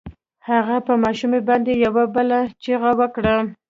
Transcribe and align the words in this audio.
هغه 0.49 0.75
په 0.87 0.93
ماشومې 1.03 1.39
باندې 1.47 1.73
يوه 1.85 2.03
بله 2.15 2.39
چيغه 2.63 2.91
وکړه. 2.99 3.35